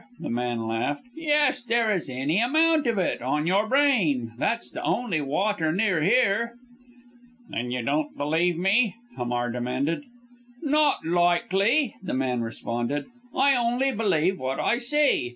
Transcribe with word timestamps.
the 0.19 0.31
man 0.31 0.67
laughed, 0.67 1.03
"yes, 1.13 1.61
there 1.63 1.93
is 1.95 2.09
any 2.09 2.39
amount 2.41 2.87
of 2.87 2.97
it 2.97 3.21
on 3.21 3.45
your 3.45 3.67
brain, 3.67 4.33
that's 4.39 4.71
the 4.71 4.81
only 4.81 5.21
water 5.21 5.71
near 5.71 6.01
here." 6.01 6.55
"Then 7.49 7.69
you 7.69 7.83
don't 7.83 8.17
believe 8.17 8.57
me?" 8.57 8.95
Hamar 9.15 9.51
demanded. 9.51 10.05
"Not 10.63 11.05
likely!" 11.05 11.97
the 12.01 12.15
man 12.15 12.41
responded, 12.41 13.05
"I 13.35 13.55
only 13.55 13.91
believe 13.91 14.39
what 14.39 14.59
I 14.59 14.79
see! 14.79 15.29